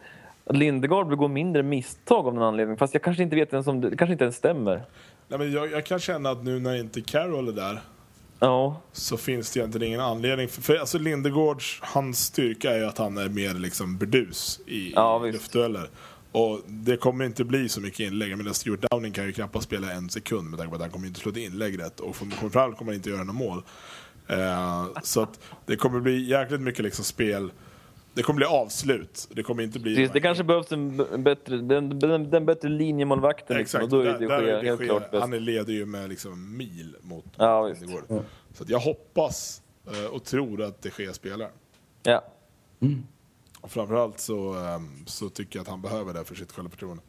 [0.44, 2.76] att Lindegard begår mindre misstag av någon anledning.
[2.76, 4.82] Fast jag kanske inte vet ens om det, det kanske inte ens stämmer.
[5.28, 7.80] Nej, men jag, jag kan känna att nu när inte Carroll är där
[8.38, 10.48] Ja, så finns det egentligen ingen anledning.
[10.48, 14.92] För, för alltså Lindegårds, hans styrka är ju att han är mer liksom burdus i,
[14.94, 15.88] Ja, i luftdueller.
[16.32, 18.36] Och det kommer inte bli så mycket inlägg.
[18.36, 21.06] Men Stuart Downing kan ju knappast spela en sekund med tanke på att han kommer
[21.06, 22.00] inte slå ett inlägg rätt.
[22.00, 23.62] Och framförallt kommer han inte göra några mål.
[24.30, 27.52] Eh, så att det kommer bli jäkligt mycket liksom spel.
[28.14, 29.28] Det kommer bli avslut.
[29.32, 29.96] Det kommer inte bli...
[29.96, 30.12] precis.
[30.12, 33.56] Det kanske behövs en bättre, den, den, den bättre linjemålvakten.
[33.56, 35.20] Liksom, Exakt, och då är det där är helt klart bäst.
[35.20, 37.80] han leder ju med liksom mil mot Ja, visst.
[37.80, 38.24] Lindegård.
[38.54, 41.50] Så att jag hoppas eh, och tror att det sker spelar.
[42.02, 42.24] Ja.
[43.60, 47.02] Och framförallt så, ehm, så tycker jag att han behöver det för sitt självförtroende.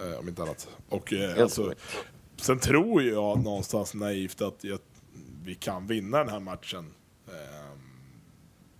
[0.00, 0.68] Eh, om inte annat.
[0.88, 1.72] Och, eh, alltså,
[2.36, 4.78] sen tror jag någonstans naivt att jag,
[5.44, 6.94] vi kan vinna den här matchen.
[7.28, 7.78] ehm,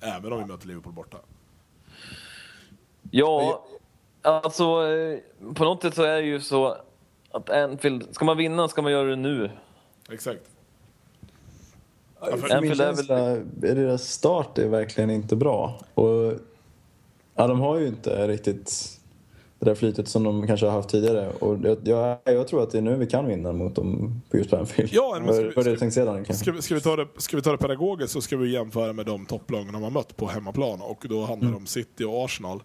[0.00, 1.18] även om vi möter Liverpool borta.
[3.10, 3.64] Ja,
[4.22, 5.18] alltså eh,
[5.54, 6.76] på något sätt så är det ju så
[7.30, 9.50] att Anfield, ska man vinna ska man göra det nu.
[10.10, 10.42] Exakt.
[12.20, 13.44] För min Anfield är väl- känsla är
[13.74, 15.80] deras start är verkligen inte bra.
[15.94, 16.32] Och,
[17.34, 18.97] ja, de har ju inte riktigt
[19.58, 21.30] det där flytet som de kanske har haft tidigare.
[21.30, 24.36] Och jag, jag, jag tror att det är nu vi kan vinna mot dem på
[24.36, 24.90] just på Anfield.
[24.92, 26.24] Ja, men Vad ska vi- ska- tänkt sedan?
[26.34, 28.92] Ska vi, ska, vi ta det, ska vi ta det pedagogiskt så ska vi jämföra
[28.92, 30.80] med de topplagen de har mött på hemmaplan.
[30.82, 32.62] Och då handlar det om City och Arsenal.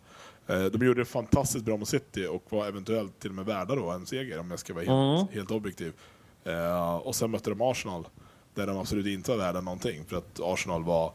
[0.48, 3.76] Eh, de gjorde det fantastiskt bra mot City och var eventuellt till och med värda
[3.76, 5.94] då en seger om jag ska vara helt, helt objektiv.
[6.46, 8.08] Eh, och sen mötte de Arsenal
[8.56, 10.04] där de absolut inte var värda någonting.
[10.08, 11.12] För att Arsenal var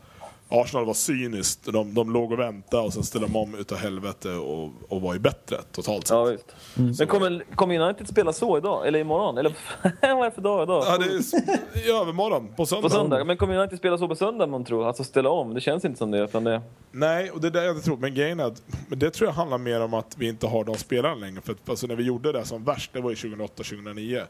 [0.50, 1.72] Arsenal var cyniskt.
[1.72, 5.14] De, de låg och väntade och sen ställde de om utav helvete och, och var
[5.14, 6.14] ju bättre totalt sett.
[6.14, 6.98] Ja, visst.
[6.98, 8.86] Men kommer, kommer United spela så idag?
[8.86, 9.38] Eller imorgon?
[9.38, 10.84] Eller vad är det för dag idag?
[10.86, 12.88] Ja, det är i övermorgon, på söndag.
[12.88, 13.24] På söndag?
[13.24, 14.86] Men kommer United spela så på söndag man tror?
[14.86, 15.54] Alltså ställa om?
[15.54, 16.18] Det känns inte som det.
[16.18, 16.62] Utan det...
[16.90, 17.96] Nej, och det är det jag inte tror.
[17.96, 20.76] Men grejen är att det tror jag handlar mer om att vi inte har de
[20.76, 21.40] spelarna längre.
[21.40, 24.22] För att, alltså, när vi gjorde det som värst, det var ju 2008-2009.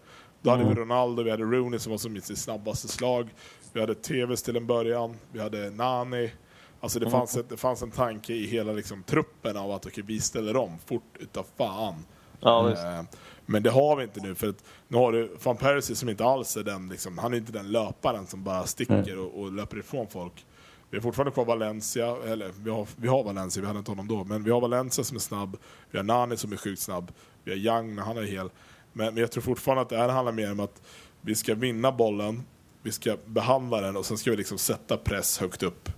[0.42, 3.28] Då hade vi Ronaldo, vi hade Rooney som var som i sitt snabbaste slag.
[3.72, 6.32] Vi hade TVs till en början, vi hade Nani.
[6.80, 10.04] Alltså det, fanns ett, det fanns en tanke i hela liksom, truppen av att okej,
[10.06, 11.94] vi ställer om fort utav fan.
[12.40, 12.70] Ja.
[12.70, 13.02] Eh,
[13.46, 14.34] Men det har vi inte nu.
[14.34, 17.38] För att nu har du Van Persie som inte alls är den, liksom, han är
[17.38, 20.46] inte den löparen som bara sticker och, och löper ifrån folk.
[20.90, 24.08] Vi har fortfarande kvar Valencia, eller vi har, vi har Valencia, vi hade inte honom
[24.08, 25.56] då, men vi har Valencia som är snabb,
[25.90, 27.12] vi har Nani som är sjukt snabb,
[27.44, 28.50] vi har Young när han är hel.
[28.92, 30.82] Men, men jag tror fortfarande att det här handlar mer om att
[31.20, 32.42] vi ska vinna bollen,
[32.82, 35.88] vi ska behandla den och sen ska vi liksom sätta press högt upp.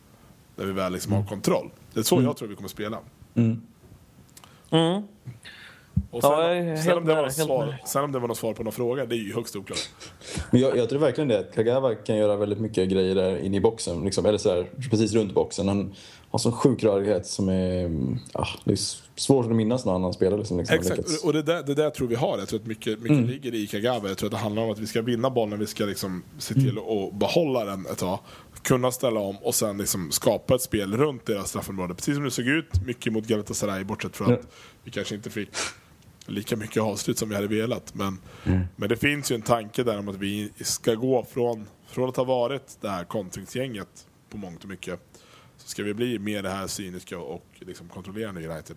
[0.57, 1.71] Där vi väl liksom har kontroll.
[1.95, 2.99] Det är så jag tror vi kommer spela.
[3.35, 3.61] Mm.
[6.11, 8.62] Och sen, Ja, sen, om det var svar, sen om det var något svar på
[8.62, 9.88] någon fråga, det är ju högst oklart.
[10.51, 11.40] Men jag, jag tror verkligen det.
[11.40, 14.05] att Kagawa kan göra väldigt mycket grejer där inne i boxen.
[14.05, 15.69] Liksom, eller så här, precis runt boxen.
[15.69, 15.95] Han
[16.31, 17.90] har sån sjuk rörlighet som är...
[18.33, 18.79] Ja, det är
[19.21, 20.99] svårt att minnas någon annan spelare som liksom lyckats.
[21.01, 22.38] Exakt, och det där, det där tror vi har.
[22.38, 23.31] Jag tror att mycket, mycket Mm.
[23.31, 24.09] ligger i Kagawa.
[24.09, 26.55] Jag tror att det handlar om att vi ska vinna bollen, vi ska liksom se
[26.55, 26.85] till Mm.
[26.85, 28.19] att behålla den ett tag.
[28.62, 31.95] Kunna ställa om och sen liksom skapa ett spel runt deras straffområde.
[31.95, 34.47] Precis som det såg ut mycket mot Galatasaray, bortsett från att
[34.85, 35.49] vi kanske inte fick
[36.27, 37.95] lika mycket avslut som vi hade velat.
[37.95, 38.61] Men, Mm.
[38.77, 42.16] men det finns ju en tanke där om att vi ska gå från, från att
[42.16, 44.95] ha varit det här kontringsgänget på mångt och mycket
[45.70, 48.76] ska vi bli mer det här cyniska och liksom kontrollerande United.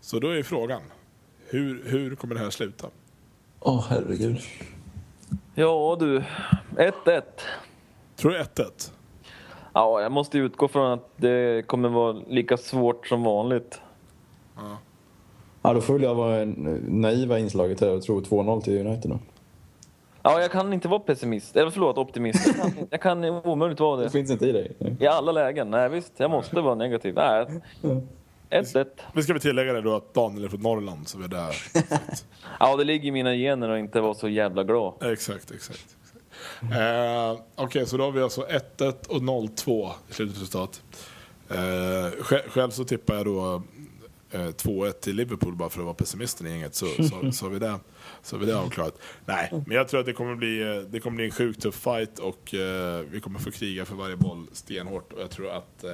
[0.00, 0.82] Så då är frågan,
[1.48, 2.90] hur, hur kommer det här sluta?
[3.60, 4.40] Åh, herregud.
[5.54, 6.22] Ja du,
[6.76, 7.22] 1-1.
[8.16, 8.92] Tror du 1-1?
[9.72, 13.80] Ja, jag måste utgå från att det kommer vara lika svårt som vanligt.
[15.62, 19.18] Ja, då får jag vara en naiva inslaget här och tro 2-0 till United då.
[20.22, 21.56] Ja, jag kan inte vara pessimist.
[21.56, 22.46] Eller förlåt, optimist.
[22.46, 24.10] Jag kan, jag kan omöjligt vara Det det.
[24.10, 24.72] finns inte i dig.
[24.78, 24.96] Nej.
[25.00, 25.70] I alla lägen.
[25.70, 27.14] Nej visst, jag måste vara negativ.
[27.14, 27.46] Nej,
[28.62, 28.86] 1-1.
[29.12, 31.56] Nu ska vi tillägga det då att Daniel är från Norrland, så vi är där.
[32.60, 34.94] Ja, det ligger i mina gener att inte vara så jävla glad.
[35.12, 35.96] exakt, exakt.
[36.62, 38.46] Eh, Okej, så då har vi alltså
[38.78, 40.82] 1-1 och 0-2 i slutresultat.
[41.50, 43.62] Eh, sj- själv så tippar jag då
[44.30, 46.74] eh, 2-1 till Liverpool bara för att vara pessimisten i gänget.
[46.74, 47.78] Så, så, så har vi det.
[48.22, 48.98] Så vi det avklarat.
[49.26, 51.74] Nej, men jag tror att det kommer bli, eh, det kommer bli en sjukt tuff
[51.74, 55.12] fight och eh, vi kommer få kriga för varje boll stenhårt.
[55.12, 55.90] Och jag tror att eh,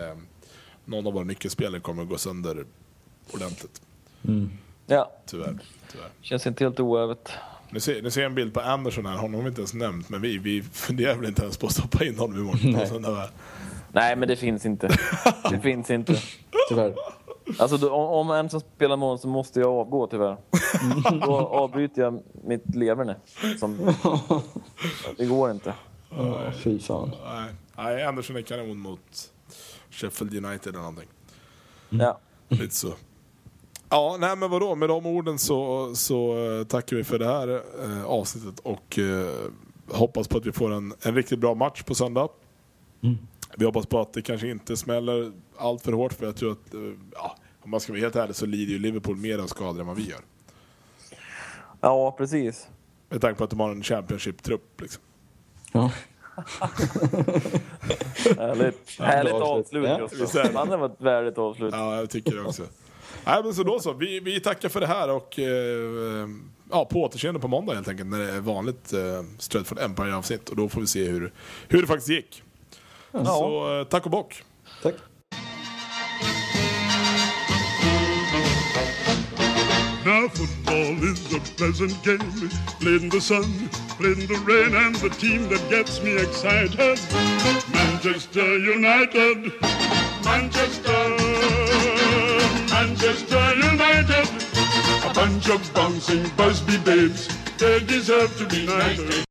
[0.84, 2.64] någon av våra nyckelspelare kommer att gå sönder
[3.32, 3.82] ordentligt.
[4.86, 5.58] Ja, Tyvärr.
[5.92, 6.08] tyvärr.
[6.20, 7.32] känns inte helt oövet.
[7.70, 9.74] Nu ser, nu ser jag en bild på Anderson här, honom har vi inte ens
[9.74, 12.80] nämnt, men vi, vi funderar väl inte ens på att stoppa in honom imorgon.
[12.80, 13.28] på söndag, va?
[13.92, 14.88] Nej, men det finns inte.
[15.50, 16.14] Det finns inte.
[16.68, 16.94] Tyvärr.
[17.58, 20.36] Alltså, då, om, om en som spelar mål så måste jag avgå tyvärr.
[21.26, 23.16] Då avbryter jag mitt leverne.
[23.58, 23.78] Som,
[25.16, 25.74] det går inte.
[26.10, 27.10] Ja, fy fan.
[27.24, 29.32] Nej, nej, Anderson är kanon mot
[29.90, 31.08] Sheffield United eller någonting.
[31.90, 32.20] Ja.
[32.48, 32.94] Lite så.
[33.88, 37.62] Ja, nej men vadå, med de orden så, så eh, tackar vi för det här
[37.84, 39.34] eh, avsnittet och eh,
[39.88, 42.28] hoppas på att vi får en, en riktigt bra match på söndag.
[43.56, 46.74] Vi hoppas på att det kanske inte smäller allt för hårt för jag tror att,
[46.74, 46.80] eh,
[47.14, 49.86] ja, om man ska vara helt ärlig så lider ju Liverpool mer av skador än
[49.86, 50.20] vad vi gör.
[51.80, 52.68] ja, precis.
[53.08, 55.02] Med tanke på att de har en Championship-trupp liksom.
[55.72, 55.90] Ja.
[58.38, 60.08] Härligt, härligt avslut Ja.
[60.18, 60.42] just då.
[60.54, 61.74] Han var ett värdigt avslut.
[61.76, 62.62] Ja, jag tycker det också.
[63.24, 63.92] Nej, men så då så.
[63.92, 66.28] Vi, vi tackar för det här och eh,
[66.70, 69.00] ja, på återseende på måndag helt enkelt när det är vanligt eh,
[69.38, 71.32] Stratford Empire-avsnitt och då får vi se hur,
[71.68, 72.42] hur det faktiskt gick.
[73.12, 74.42] Så eh, tack och bock.
[74.82, 74.94] Tack.
[80.04, 82.50] Now football is a pleasant game,
[82.80, 83.44] played in the sun,
[84.04, 86.98] in the rain, and the team that gets me excited,
[87.72, 89.52] Manchester United,
[90.24, 91.16] Manchester,
[92.70, 94.28] Manchester United,
[95.04, 99.29] a bunch of bouncing Busby babes, they deserve to be knighted.